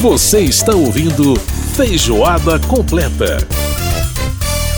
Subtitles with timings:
[0.00, 1.36] Você está ouvindo
[1.76, 3.36] Feijoada Completa.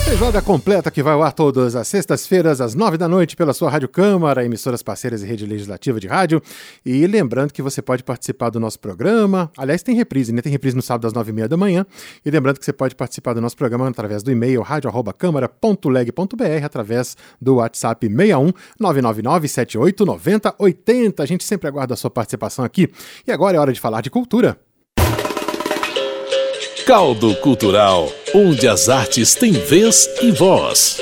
[0.04, 3.70] Feijoada completa que vai ao ar todas as sextas-feiras, às nove da noite, pela sua
[3.70, 6.42] Rádio Câmara, emissoras parceiras e rede legislativa de rádio.
[6.84, 9.48] E lembrando que você pode participar do nosso programa.
[9.56, 10.42] Aliás, tem reprise, né?
[10.42, 11.86] Tem reprise no sábado às nove e meia da manhã.
[12.26, 17.54] E lembrando que você pode participar do nosso programa através do e-mail rádio.câmara.leg.br, através do
[17.54, 21.22] WhatsApp 61 999 78 90 80.
[21.22, 22.90] A gente sempre aguarda a sua participação aqui.
[23.24, 24.58] E agora é hora de falar de cultura.
[26.86, 30.98] Caldo Cultural, onde as artes têm vez e voz.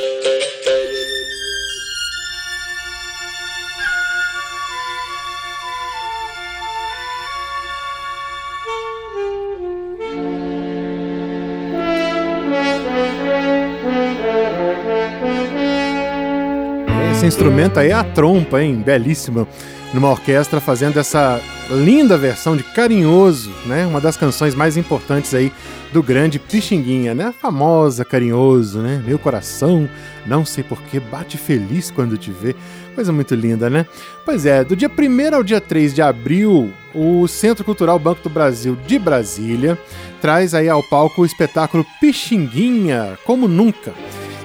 [17.12, 18.76] Esse instrumento aí é a trompa, hein?
[18.76, 19.48] Belíssima.
[19.94, 23.86] Numa orquestra fazendo essa linda versão de Carinhoso, né?
[23.86, 25.52] Uma das canções mais importantes aí
[25.92, 27.26] do grande Pixinguinha, né?
[27.26, 29.02] A famosa Carinhoso, né?
[29.06, 29.88] Meu coração,
[30.26, 32.54] não sei porquê, bate feliz quando te vê.
[32.94, 33.86] Coisa muito linda, né?
[34.24, 38.30] Pois é, do dia 1 ao dia 3 de abril, o Centro Cultural Banco do
[38.30, 39.78] Brasil de Brasília
[40.20, 43.94] traz aí ao palco o espetáculo Pixinguinha, como nunca,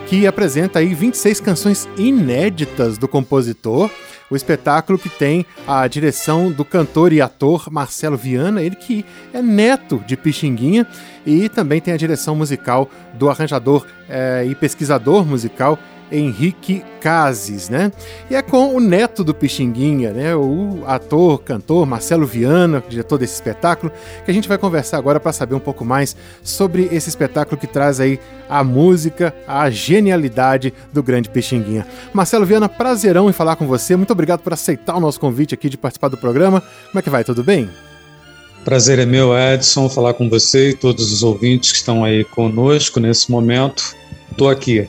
[0.07, 3.89] que apresenta aí 26 canções inéditas do compositor.
[4.29, 9.41] O espetáculo que tem a direção do cantor e ator Marcelo Viana, ele que é
[9.41, 10.87] neto de Pixinguinha,
[11.25, 15.77] e também tem a direção musical do arranjador é, e pesquisador musical
[16.11, 17.91] Henrique Cases, né?
[18.29, 20.35] E é com o neto do Pixinguinha, né?
[20.35, 23.91] O ator, cantor Marcelo Viana, diretor desse espetáculo,
[24.23, 27.67] que a gente vai conversar agora para saber um pouco mais sobre esse espetáculo que
[27.67, 31.85] traz aí a música, a genialidade do grande Pixinguinha.
[32.13, 33.95] Marcelo Viana, prazerão em falar com você.
[33.95, 36.61] Muito obrigado por aceitar o nosso convite aqui de participar do programa.
[36.87, 37.23] Como é que vai?
[37.23, 37.69] Tudo bem?
[38.63, 42.99] Prazer é meu, Edson, falar com você e todos os ouvintes que estão aí conosco
[42.99, 43.95] nesse momento.
[44.31, 44.87] Estou aqui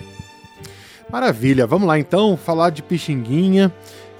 [1.11, 3.73] Maravilha, vamos lá então falar de Pixinguinha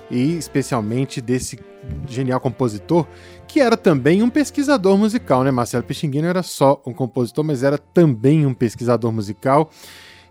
[0.09, 1.59] e especialmente desse
[2.07, 3.07] genial compositor
[3.49, 5.51] que era também um pesquisador musical, né?
[5.51, 9.71] Marcelo Pixinguinha não era só um compositor, mas era também um pesquisador musical.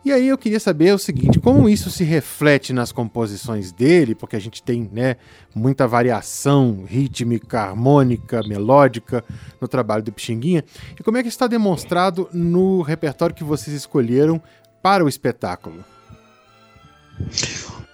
[0.03, 4.35] E aí eu queria saber o seguinte, como isso se reflete nas composições dele, porque
[4.35, 5.16] a gente tem, né,
[5.55, 9.23] muita variação rítmica, harmônica, melódica
[9.59, 10.63] no trabalho do Pixinguinha,
[10.99, 14.39] e como é que está demonstrado no repertório que vocês escolheram
[14.83, 15.94] para o espetáculo?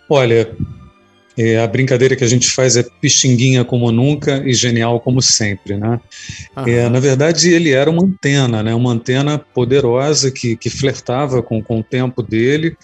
[0.09, 0.55] Olha,
[1.37, 5.77] é, a brincadeira que a gente faz é pixinguinha como nunca e genial como sempre,
[5.77, 5.99] né?
[6.67, 8.75] É, na verdade, ele era uma antena, né?
[8.75, 12.75] Uma antena poderosa que, que flertava com, com o tempo dele,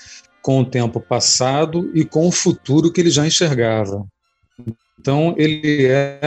[0.42, 4.06] com o tempo passado e com o futuro que ele já enxergava.
[5.00, 6.20] Então, ele é,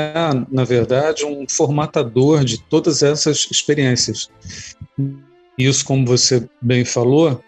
[0.50, 4.30] na verdade, um formatador de todas essas experiências.
[5.58, 7.42] Isso, como você bem falou,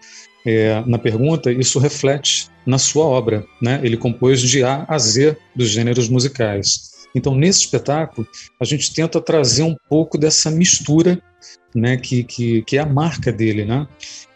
[0.46, 3.44] é, na pergunta, isso reflete na sua obra.
[3.60, 3.80] Né?
[3.82, 6.92] Ele compôs de A a Z dos gêneros musicais.
[7.14, 8.26] Então, nesse espetáculo,
[8.60, 11.20] a gente tenta trazer um pouco dessa mistura
[11.74, 13.64] né, que, que, que é a marca dele.
[13.64, 13.86] Né?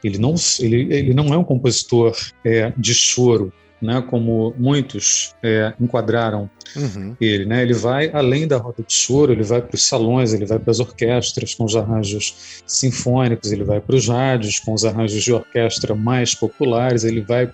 [0.04, 2.14] Ele, não, ele, ele não é um compositor
[2.44, 7.16] é, de choro, né, como muitos é, enquadraram uhum.
[7.20, 7.44] ele.
[7.44, 7.62] Né?
[7.62, 10.70] Ele vai além da roda de choro, ele vai para os salões, ele vai para
[10.70, 15.32] as orquestras com os arranjos sinfônicos, ele vai para os rádios com os arranjos de
[15.32, 17.50] orquestra mais populares, ele vai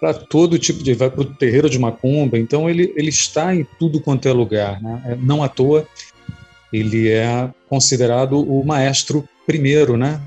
[0.00, 0.94] para todo tipo de.
[0.94, 4.80] vai para o terreiro de macumba, então ele, ele está em tudo quanto é lugar.
[4.82, 5.02] Né?
[5.06, 5.86] É, não à toa,
[6.72, 10.20] ele é considerado o maestro primeiro né,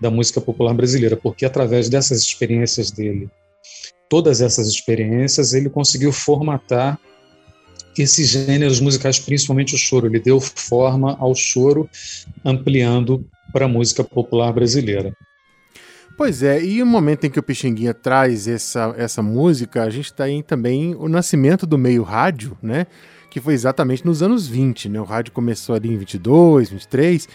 [0.00, 3.30] da música popular brasileira, porque através dessas experiências dele
[4.12, 7.00] todas essas experiências, ele conseguiu formatar
[7.96, 10.06] esses gêneros musicais, principalmente o choro.
[10.06, 11.88] Ele deu forma ao choro,
[12.44, 15.16] ampliando para a música popular brasileira.
[16.14, 20.04] Pois é, e o momento em que o Pixinguinha traz essa, essa música, a gente
[20.12, 22.86] está aí também o nascimento do meio rádio, né?
[23.30, 25.00] Que foi exatamente nos anos 20, né?
[25.00, 27.26] O rádio começou ali em 22, 23,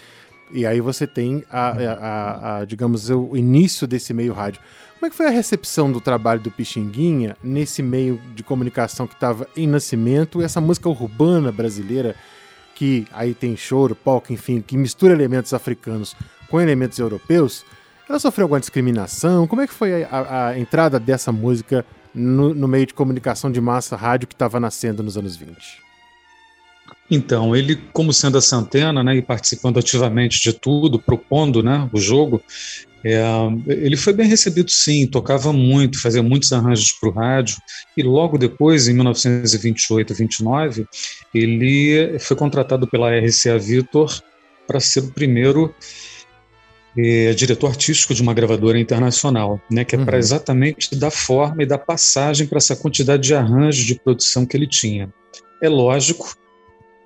[0.52, 4.60] e aí você tem, a, a, a, a digamos, o início desse meio rádio.
[4.98, 9.14] Como é que foi a recepção do trabalho do Pixinguinha nesse meio de comunicação que
[9.14, 12.16] estava em nascimento, essa música urbana brasileira
[12.74, 16.16] que aí tem choro, polca, enfim, que mistura elementos africanos
[16.50, 17.64] com elementos europeus,
[18.08, 19.46] ela sofreu alguma discriminação?
[19.46, 23.60] Como é que foi a, a, entrada dessa música no, no, meio de comunicação de
[23.60, 25.56] massa rádio que estava nascendo nos anos 20?
[27.08, 32.00] Então, ele, como sendo a Santena, né, e participando ativamente de tudo, propondo né, o
[32.00, 32.42] jogo,
[33.08, 33.22] é,
[33.66, 37.56] ele foi bem recebido, sim, tocava muito, fazia muitos arranjos para o rádio,
[37.96, 40.86] e logo depois, em 1928, 29,
[41.34, 44.22] ele foi contratado pela RCA Victor
[44.66, 45.74] para ser o primeiro
[46.96, 50.04] é, diretor artístico de uma gravadora internacional, né, que é uhum.
[50.04, 54.56] para exatamente dar forma e dar passagem para essa quantidade de arranjos de produção que
[54.56, 55.12] ele tinha.
[55.62, 56.34] É lógico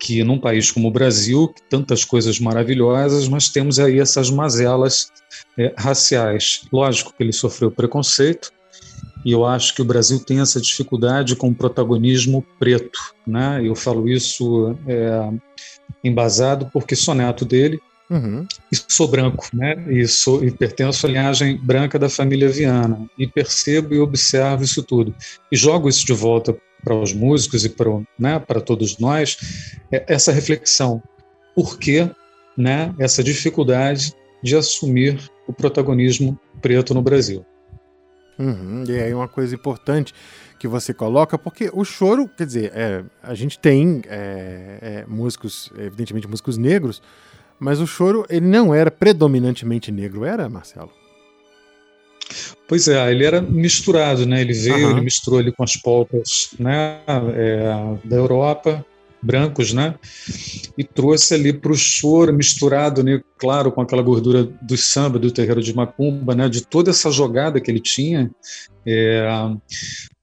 [0.03, 5.13] que num país como o Brasil, tantas coisas maravilhosas, mas temos aí essas mazelas
[5.57, 6.63] é, raciais.
[6.73, 8.51] Lógico que ele sofreu preconceito,
[9.25, 12.99] e eu acho que o Brasil tem essa dificuldade com o protagonismo preto.
[13.25, 13.61] Né?
[13.65, 15.31] Eu falo isso é,
[16.03, 17.81] embasado porque sou neto dele,
[18.13, 18.47] Uhum.
[18.71, 19.75] E sou branco, né?
[19.89, 23.09] E, sou, e pertenço à linhagem branca da família Viana.
[23.19, 25.15] E percebo e observo isso tudo.
[25.51, 26.55] E jogo isso de volta
[26.85, 27.89] para os músicos e para,
[28.19, 31.03] né, para todos nós, é essa reflexão.
[31.55, 32.11] Por que
[32.57, 34.13] né, essa dificuldade
[34.43, 35.19] de assumir
[35.49, 37.47] o protagonismo preto no Brasil?
[38.39, 38.85] Uhum.
[38.87, 40.13] E aí uma coisa importante
[40.59, 45.71] que você coloca, porque o choro, quer dizer, é, a gente tem é, é, músicos,
[45.79, 47.03] evidentemente músicos negros,
[47.63, 50.91] mas o choro, ele não era predominantemente negro, era, Marcelo?
[52.67, 54.41] Pois é, ele era misturado, né?
[54.41, 54.91] Ele veio, uhum.
[54.91, 57.01] ele misturou ali com as polcas, né?
[57.37, 57.73] É,
[58.05, 58.85] da Europa,
[59.23, 59.95] brancos, né?
[60.77, 63.23] E trouxe ali para o choro misturado, né?
[63.39, 66.49] Claro, com aquela gordura do samba, do terreiro de Macumba, né?
[66.49, 68.29] De toda essa jogada que ele tinha
[68.85, 69.25] é,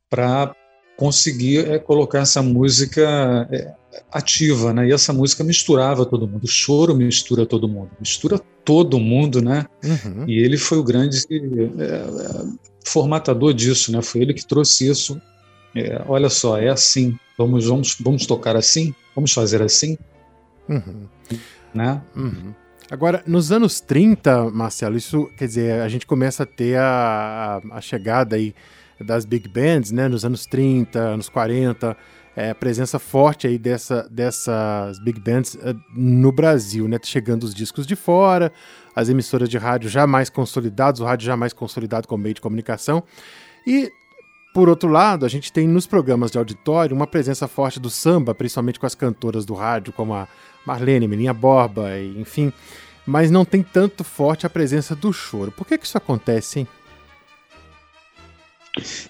[0.10, 0.54] para
[1.00, 3.72] conseguir é, colocar essa música é,
[4.12, 4.90] ativa, né?
[4.90, 6.44] E essa música misturava todo mundo.
[6.44, 9.66] O choro mistura todo mundo, mistura todo mundo, né?
[9.82, 10.26] Uhum.
[10.28, 11.18] E ele foi o grande
[11.80, 12.04] é,
[12.86, 14.02] formatador disso, né?
[14.02, 15.22] Foi ele que trouxe isso.
[15.74, 17.18] É, olha só, é assim.
[17.38, 18.94] Vamos, vamos, vamos tocar assim.
[19.16, 19.98] Vamos fazer assim,
[20.68, 21.08] uhum.
[21.74, 22.02] né?
[22.14, 22.54] Uhum.
[22.92, 27.78] Agora, nos anos 30, Marcelo, isso quer dizer, a gente começa a ter a, a,
[27.78, 28.54] a chegada aí
[29.00, 30.08] das big bands, né?
[30.08, 31.96] Nos anos 30, anos 40
[32.40, 36.98] é, presença forte aí dessa, dessas big bands uh, no Brasil, né?
[37.04, 38.50] Chegando os discos de fora,
[38.96, 42.40] as emissoras de rádio já mais consolidadas, o rádio já mais consolidado como meio de
[42.40, 43.04] comunicação.
[43.68, 43.92] E,
[44.54, 48.34] por outro lado, a gente tem nos programas de auditório uma presença forte do samba,
[48.34, 50.26] principalmente com as cantoras do rádio, como a
[50.66, 52.54] Marlene, Melinha Borba, enfim.
[53.06, 55.52] Mas não tem tanto forte a presença do choro.
[55.52, 56.68] Por que, que isso acontece, hein?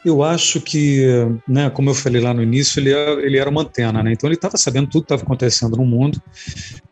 [0.06, 1.06] Eu acho que,
[1.48, 4.14] né, como eu falei lá no início, ele, é, ele era uma antena, né?
[4.14, 6.22] Então ele estava sabendo tudo que estava acontecendo no mundo.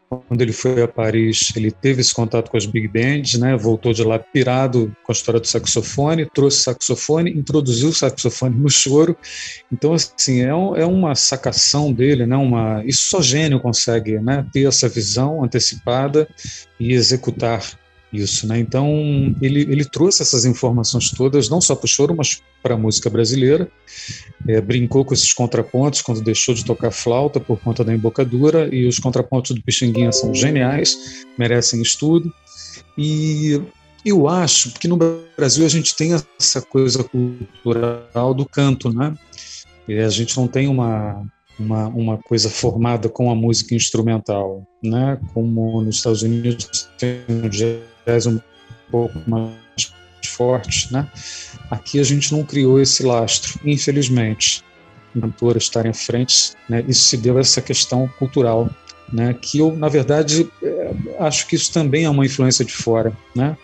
[0.09, 3.57] Quando ele foi a Paris, ele teve esse contato com as big bands, né?
[3.57, 8.69] Voltou de lá pirado com a história do saxofone, trouxe saxofone, introduziu o saxofone no
[8.69, 9.17] choro.
[9.69, 12.37] Então, assim, é, é uma sacação dele, né?
[12.37, 14.45] Uma, isso só gênio consegue, né?
[14.53, 16.25] Ter essa visão antecipada
[16.79, 17.61] e executar
[18.11, 18.59] isso, né?
[18.59, 22.77] Então ele, ele trouxe essas informações todas, não só para o choro, mas para a
[22.77, 23.69] música brasileira.
[24.47, 28.87] É, brincou com esses contrapontos quando deixou de tocar flauta por conta da embocadura e
[28.87, 32.31] os contrapontos do Pixinguinha são geniais, merecem estudo.
[32.97, 33.61] E
[34.05, 34.97] eu acho que no
[35.35, 39.13] Brasil a gente tem essa coisa cultural do canto, né?
[39.87, 41.25] E a gente não tem uma
[41.59, 45.19] uma, uma coisa formada com a música instrumental, né?
[45.33, 48.39] Como nos Estados Unidos tem um jazz um
[48.91, 49.53] pouco mais
[50.25, 51.09] forte, né?
[51.69, 54.63] Aqui a gente não criou esse lastro, infelizmente.
[55.19, 56.83] Cantoras estarem à frente, né?
[56.87, 58.69] Isso se deu a essa questão cultural,
[59.11, 59.33] né?
[59.33, 63.57] Que eu, na verdade, é, acho que isso também é uma influência de fora, né?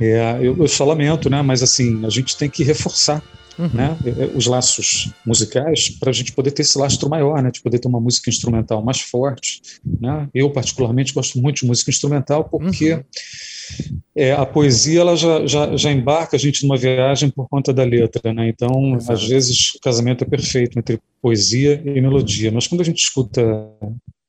[0.00, 1.42] É, eu, eu só lamento, né?
[1.42, 3.22] Mas assim, a gente tem que reforçar
[3.58, 3.68] Uhum.
[3.74, 7.50] Né, é, é, os laços musicais para a gente poder ter esse lastro maior, né,
[7.50, 9.60] de poder ter uma música instrumental mais forte.
[10.00, 10.28] Né?
[10.32, 14.00] Eu, particularmente, gosto muito de música instrumental porque uhum.
[14.14, 17.82] é, a poesia ela já, já, já, embarca a gente numa viagem por conta da
[17.82, 18.32] letra.
[18.32, 18.48] Né?
[18.48, 19.12] Então, Exato.
[19.12, 23.42] às vezes, o casamento é perfeito entre poesia e melodia, mas quando a gente escuta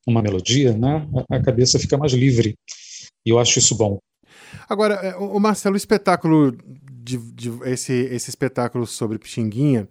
[0.07, 2.55] uma melodia, né, a cabeça fica mais livre.
[3.25, 3.99] E eu acho isso bom.
[4.67, 6.57] Agora, o Marcelo, o espetáculo
[7.09, 9.87] de, de esse, esse espetáculo sobre Pixinguinha,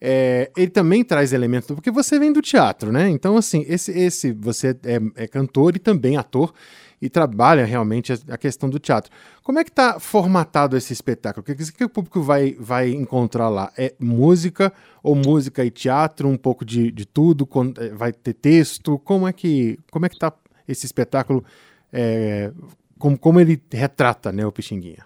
[0.00, 3.08] é, ele também traz elementos, porque você vem do teatro, né?
[3.08, 6.52] Então, assim, esse, esse você é, é cantor e também ator
[7.00, 9.10] e trabalha realmente a, questão do teatro.
[9.42, 11.42] Como é que está formatado esse espetáculo?
[11.42, 13.70] O que, que, o público vai, vai encontrar lá?
[13.76, 14.72] É música
[15.02, 17.48] ou música e teatro, um pouco de, de tudo?
[17.78, 18.98] É, vai ter texto?
[18.98, 20.32] Como é que como é que está
[20.66, 21.44] esse espetáculo?
[21.92, 22.50] É,
[22.98, 25.04] como, como ele retrata né, o Pixinguinha?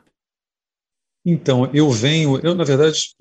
[1.24, 3.14] Então, eu venho, eu na verdade,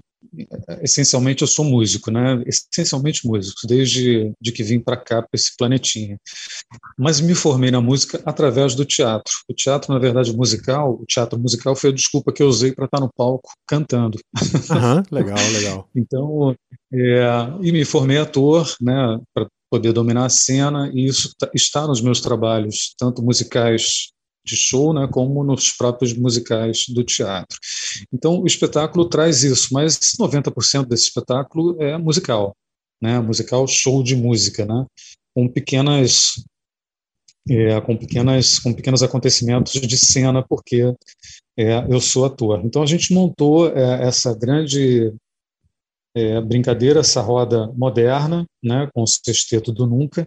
[0.82, 2.42] essencialmente eu sou músico, né?
[2.46, 6.18] Essencialmente músico, desde de que vim para cá, para esse planetinha.
[6.98, 9.34] Mas me formei na música através do teatro.
[9.50, 12.86] O teatro, na verdade, musical, o teatro musical foi a desculpa que eu usei para
[12.86, 14.20] estar no palco cantando.
[14.36, 15.90] Uhum, legal, legal.
[15.96, 16.56] então,
[16.94, 17.24] é,
[17.62, 19.20] e me formei ator, né?
[19.34, 24.10] Para poder dominar a cena, e isso tá, está nos meus trabalhos, tanto musicais
[24.46, 27.58] de show, né, como nos próprios musicais do teatro.
[28.12, 32.56] Então, o espetáculo traz isso, mas 90% desse espetáculo é musical,
[33.02, 34.86] né, musical show de música, né,
[35.36, 36.44] com pequenas
[37.50, 40.94] é, com pequenas com pequenos acontecimentos de cena, porque
[41.58, 42.62] é, eu sou ator.
[42.64, 45.14] Então a gente montou é, essa grande
[46.16, 50.26] é, brincadeira, essa roda moderna, né, com o sexteto do Nunca,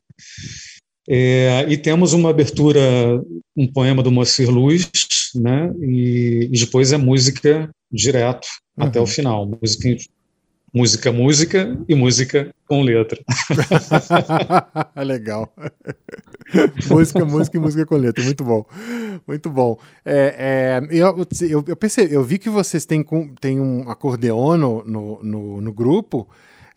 [1.09, 2.81] é, e temos uma abertura,
[3.57, 4.91] um poema do Moacir Luz,
[5.35, 5.73] né?
[5.81, 8.87] E, e depois é música direto uhum.
[8.87, 9.97] até o final, música,
[10.73, 13.21] música, música e música com letra.
[14.97, 15.53] Legal.
[16.91, 18.65] música, música e música com letra, muito bom,
[19.27, 19.79] muito bom.
[20.05, 23.05] É, é, eu, eu, eu, percebi, eu vi que vocês têm,
[23.41, 24.85] têm um acordeon no,
[25.23, 26.29] no, no grupo.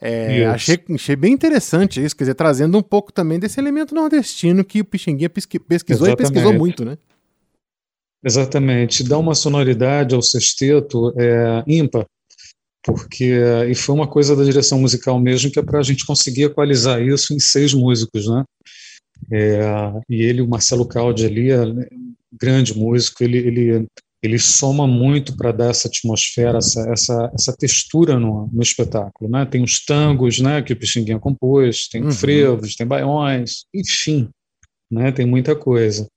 [0.02, 4.64] É, achei, achei bem interessante isso, quer dizer, trazendo um pouco também desse elemento nordestino
[4.64, 6.14] que o Pixinguinha pesquisou Exatamente.
[6.14, 6.98] e pesquisou muito, né?
[8.24, 12.06] Exatamente, dá uma sonoridade ao sexteto é, ímpar,
[12.84, 16.44] porque e foi uma coisa da direção musical mesmo que é para a gente conseguir
[16.44, 18.44] equalizar isso em seis músicos, né?
[19.32, 19.62] É,
[20.10, 23.88] e ele, o Marcelo Caldi ali, é um grande músico, ele, ele
[24.26, 29.30] ele soma muito para dar essa atmosfera, essa, essa, essa textura no, no espetáculo.
[29.30, 29.46] Né?
[29.46, 32.12] Tem os tangos né, que o Pixinguinha compôs, tem uhum.
[32.12, 34.30] frevos, tem baiões, enfim,
[34.92, 36.08] né, tem muita coisa.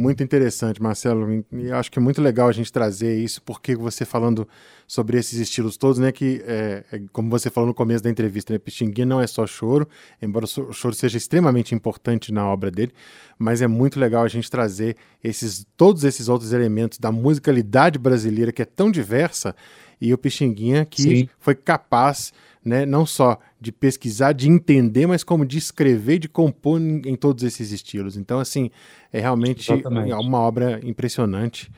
[0.00, 1.44] Muito interessante, Marcelo.
[1.52, 4.48] E acho que é muito legal a gente trazer isso, porque você falando
[4.86, 6.10] sobre esses estilos todos, né?
[6.10, 9.46] Que, é, é, como você falou no começo da entrevista, né, Pixinguinha não é só
[9.46, 9.86] choro,
[10.22, 12.92] embora o choro seja extremamente importante na obra dele,
[13.38, 18.52] mas é muito legal a gente trazer esses, todos esses outros elementos da musicalidade brasileira,
[18.52, 19.54] que é tão diversa,
[20.00, 21.28] e o Pixinguinha que Sim.
[21.38, 22.32] foi capaz
[22.64, 27.16] né, não só de pesquisar, de entender, mas como de escrever, de compor em, em
[27.16, 28.16] todos esses estilos.
[28.16, 28.70] Então, assim,
[29.12, 30.12] é realmente Exatamente.
[30.12, 31.70] uma obra impressionante.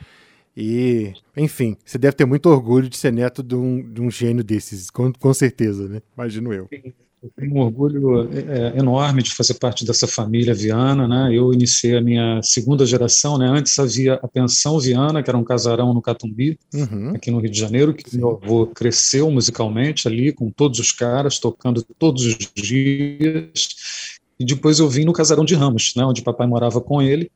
[0.56, 4.44] E, enfim, você deve ter muito orgulho de ser neto de um, de um gênio
[4.44, 6.02] desses, com, com certeza, né?
[6.16, 6.68] Imagino eu.
[7.22, 11.30] Eu tenho um orgulho é, enorme de fazer parte dessa família Viana, né?
[11.32, 13.46] Eu iniciei a minha segunda geração, né?
[13.46, 17.10] Antes havia a pensão Viana, que era um casarão no Catumbi, uhum.
[17.14, 18.18] aqui no Rio de Janeiro, que Sim.
[18.18, 24.18] meu avô cresceu musicalmente ali, com todos os caras, tocando todos os dias.
[24.36, 26.04] E depois eu vim no casarão de Ramos, né?
[26.04, 27.30] Onde papai morava com ele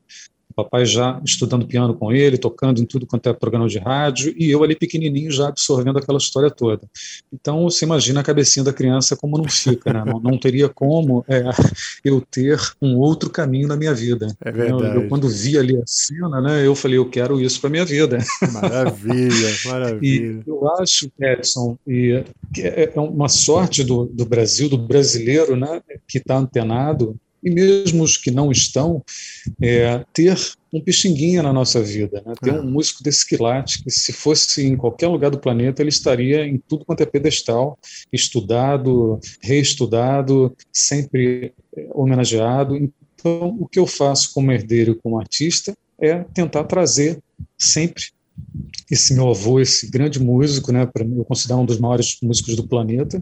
[0.57, 4.49] papai já estudando piano com ele, tocando em tudo quanto é programa de rádio, e
[4.49, 6.81] eu ali pequenininho já absorvendo aquela história toda.
[7.31, 10.03] Então, você imagina a cabecinha da criança como não fica, né?
[10.03, 11.43] não, não teria como é,
[12.03, 14.35] eu ter um outro caminho na minha vida.
[14.43, 14.95] É verdade.
[14.95, 17.85] Eu, eu, quando vi ali a cena, né, eu falei, eu quero isso para minha
[17.85, 18.17] vida.
[18.51, 20.43] Maravilha, maravilha.
[20.45, 22.23] E eu acho, Edson, e
[22.57, 28.03] é, é uma sorte do, do Brasil, do brasileiro, né, que está antenado e mesmo
[28.03, 29.03] os que não estão,
[29.61, 30.37] é, ter
[30.73, 32.33] um pixinguinha na nossa vida, né?
[32.41, 36.45] ter um músico desse quilate que se fosse em qualquer lugar do planeta ele estaria
[36.45, 37.77] em tudo quanto é pedestal,
[38.11, 42.75] estudado, reestudado, sempre é, homenageado.
[42.75, 47.19] Então, o que eu faço como herdeiro, como artista, é tentar trazer
[47.57, 48.03] sempre
[48.89, 52.67] esse meu avô, esse grande músico, né, para eu considero um dos maiores músicos do
[52.67, 53.21] planeta,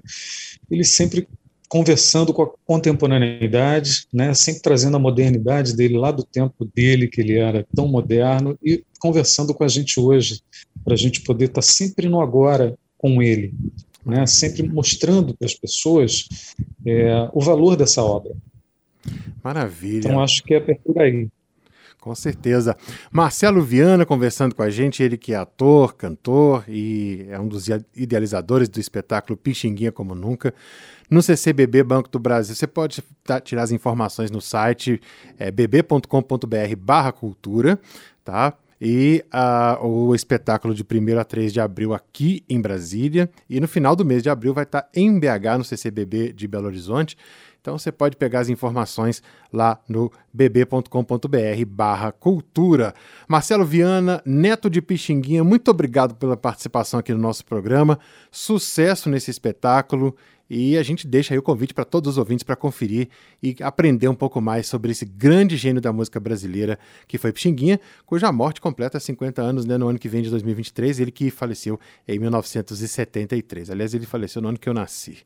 [0.70, 1.28] ele sempre
[1.68, 7.22] conversando com a contemporaneidade, né, sempre trazendo a modernidade dele lá do tempo dele, que
[7.22, 10.42] ele era tão moderno, e conversando com a gente hoje,
[10.84, 13.54] para a gente poder estar tá sempre no agora com ele,
[14.06, 16.28] né, sempre mostrando para as pessoas
[16.86, 18.36] é, o valor dessa obra.
[19.44, 20.08] Maravilha.
[20.08, 21.28] Então acho que é por aí.
[22.06, 22.78] Com certeza.
[23.12, 27.66] Marcelo Viana conversando com a gente, ele que é ator, cantor e é um dos
[27.96, 30.54] idealizadores do espetáculo Pixinguinha Como Nunca
[31.10, 32.56] no CCBB Banco do Brasil.
[32.56, 33.04] Você pode
[33.44, 35.02] tirar as informações no site
[35.38, 37.80] é, bb.com.br barra cultura,
[38.24, 38.54] tá?
[38.80, 43.30] E uh, o espetáculo de 1 a 3 de abril aqui em Brasília.
[43.50, 46.68] E no final do mês de abril vai estar em BH, no CCBB de Belo
[46.68, 47.18] Horizonte.
[47.66, 52.94] Então você pode pegar as informações lá no bb.com.br barra cultura.
[53.28, 57.98] Marcelo Viana, neto de Pixinguinha, muito obrigado pela participação aqui no nosso programa.
[58.30, 60.16] Sucesso nesse espetáculo
[60.50, 63.10] e a gente deixa aí o convite para todos os ouvintes para conferir
[63.42, 67.80] e aprender um pouco mais sobre esse grande gênio da música brasileira que foi Pixinguinha,
[68.06, 71.80] cuja morte completa 50 anos né, no ano que vem de 2023, ele que faleceu
[72.08, 73.70] em 1973.
[73.70, 75.18] Aliás, ele faleceu no ano que eu nasci.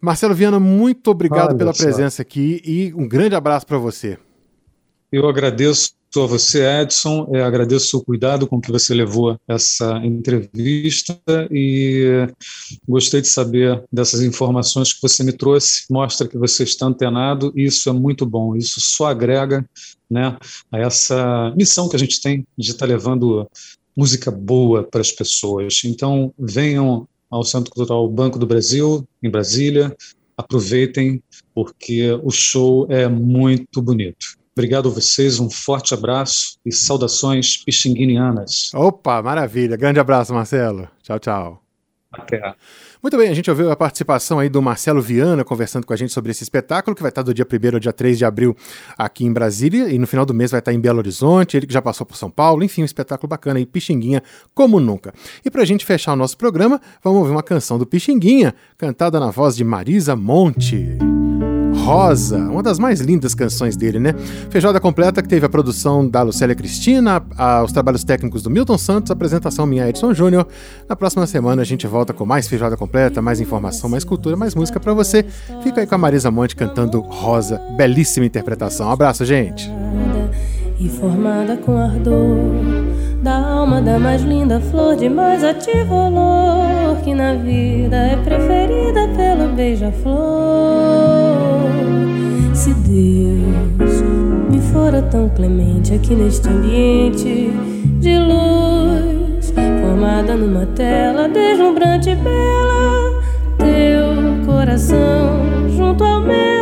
[0.00, 1.84] Marcelo Viana, muito obrigado Olha pela só.
[1.84, 4.18] presença aqui e um grande abraço para você.
[5.10, 7.28] Eu agradeço a você, Edson.
[7.32, 11.18] Eu agradeço o cuidado com que você levou essa entrevista
[11.50, 12.28] e
[12.86, 15.84] gostei de saber dessas informações que você me trouxe.
[15.90, 18.54] Mostra que você está antenado e isso é muito bom.
[18.54, 19.64] Isso só agrega
[20.10, 20.36] né,
[20.70, 23.48] a essa missão que a gente tem de estar levando
[23.96, 25.80] música boa para as pessoas.
[25.84, 29.96] Então, venham ao Centro Cultural Banco do Brasil, em Brasília,
[30.36, 31.22] aproveitem,
[31.54, 34.41] porque o show é muito bonito.
[34.56, 38.70] Obrigado a vocês, um forte abraço e saudações pixinguinianas.
[38.74, 39.76] Opa, maravilha.
[39.76, 40.88] Grande abraço, Marcelo.
[41.02, 41.62] Tchau, tchau.
[42.12, 42.54] Até.
[43.02, 46.12] Muito bem, a gente ouviu a participação aí do Marcelo Viana conversando com a gente
[46.12, 48.54] sobre esse espetáculo, que vai estar do dia 1 ao dia 3 de abril
[48.98, 51.72] aqui em Brasília, e no final do mês vai estar em Belo Horizonte, ele que
[51.72, 54.22] já passou por São Paulo, enfim, um espetáculo bacana aí, Pixinguinha
[54.54, 55.14] como nunca.
[55.42, 59.30] E pra gente fechar o nosso programa, vamos ouvir uma canção do Pixinguinha, cantada na
[59.30, 60.98] voz de Marisa Monte.
[61.82, 64.14] Rosa, uma das mais lindas canções dele, né?
[64.50, 68.78] Feijoada completa que teve a produção da Lucélia Cristina, a, os trabalhos técnicos do Milton
[68.78, 70.46] Santos, a apresentação minha Edson Júnior.
[70.88, 74.54] Na próxima semana a gente volta com mais feijoada completa, mais informação, mais cultura, mais
[74.54, 75.24] música para você.
[75.64, 78.88] Fica aí com a Marisa Monte cantando Rosa, belíssima interpretação.
[78.88, 79.68] Um abraço, gente.
[80.78, 87.14] E formada com ardor da alma da mais linda flor de mais ativo olor que
[87.14, 90.12] na vida é preferida pelo beija-flor.
[92.52, 94.02] Se Deus
[94.50, 97.52] me fora tão clemente aqui neste ambiente
[98.00, 103.22] de luz, formada numa tela deslumbrante e bela,
[103.58, 106.61] teu coração junto ao meu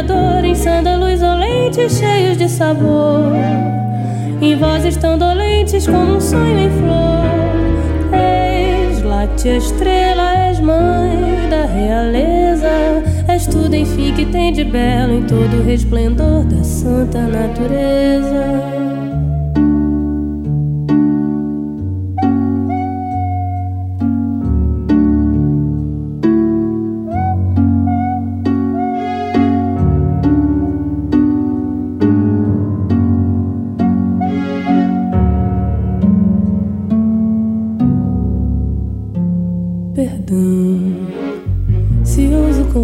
[0.00, 3.32] Em sândalos olentes cheios de sabor.
[4.40, 8.16] Em vozes tão dolentes como um sonho em flor.
[8.16, 12.68] És láctea estrela, és mãe da realeza
[13.28, 18.77] És tudo, enfim, que tem de belo em todo o resplendor da santa natureza.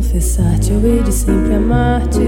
[0.04, 2.20] Confessar-te, eu hei de sempre amar-te,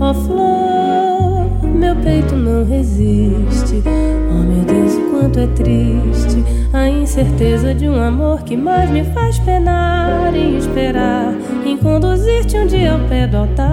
[0.00, 3.82] ó oh, flor, meu peito não resiste.
[4.30, 9.04] Oh meu Deus, o quanto é triste a incerteza de um amor que mais me
[9.04, 11.34] faz penar e esperar
[11.64, 13.66] em conduzir-te um dia ao pé do altar.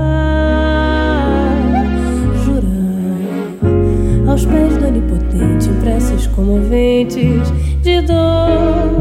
[2.43, 8.92] Jurar aos pés do onipotente, em preces comoventes de dor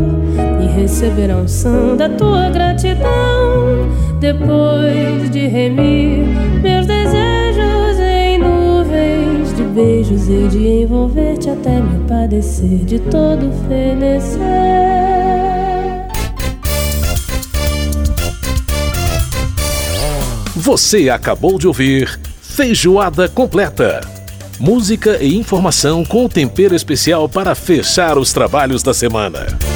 [1.02, 3.88] receber a da tua gratidão
[4.20, 6.24] depois de remir
[6.62, 14.38] meus desejos em nuvens de beijos e de envolver-te até me padecer de todo fenecer.
[20.54, 24.00] Você acabou de ouvir Feijoada Completa.
[24.60, 29.71] Música e informação com tempero especial para fechar os trabalhos da semana.